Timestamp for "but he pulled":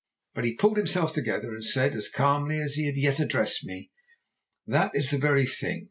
0.33-0.77